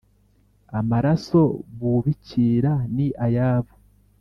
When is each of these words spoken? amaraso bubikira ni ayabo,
amaraso 0.79 1.41
bubikira 1.77 2.73
ni 2.95 3.07
ayabo, 3.25 3.71